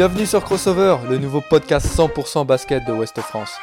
[0.00, 3.58] Bienvenue sur Crossover, le nouveau podcast 100% basket de Ouest France.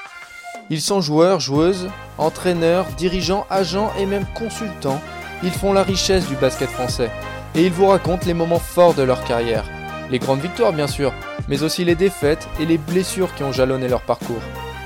[0.69, 1.89] Ils sont joueurs, joueuses,
[2.19, 5.01] entraîneurs, dirigeants, agents et même consultants.
[5.41, 7.09] Ils font la richesse du basket français.
[7.55, 9.65] Et ils vous racontent les moments forts de leur carrière.
[10.11, 11.11] Les grandes victoires bien sûr,
[11.47, 14.43] mais aussi les défaites et les blessures qui ont jalonné leur parcours.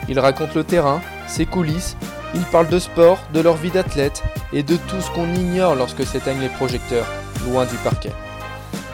[0.07, 1.97] Ils racontent le terrain, ses coulisses,
[2.33, 6.05] ils parlent de sport, de leur vie d'athlète et de tout ce qu'on ignore lorsque
[6.05, 7.07] s'éteignent les projecteurs,
[7.45, 8.13] loin du parquet.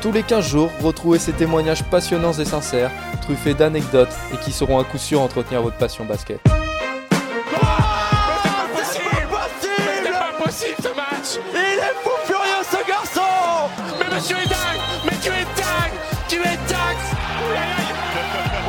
[0.07, 2.91] Tous les 15 jours, retrouvez ces témoignages passionnants et sincères,
[3.23, 6.39] truffés d'anecdotes et qui seront à coup sûr entretenir votre passion basket.
[10.41, 11.43] possible ce match.
[11.53, 13.19] Il est fou furieux ce garçon.
[13.99, 14.79] Mais monsieur est dingue.
[15.03, 15.97] Mais tu es dingue.
[16.29, 17.03] Tu es dingue.
[17.51, 17.93] Aïe aïe aïe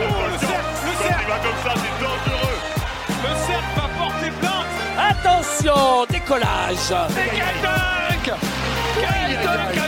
[0.00, 2.58] Oh, le cercle, le cercle il va comme ça, c'est dangereux.
[3.22, 4.72] Le cercle va porter plainte.
[4.98, 6.90] Attention, décollage.
[7.14, 8.38] Mais quel dunk
[8.96, 9.87] Quel dunk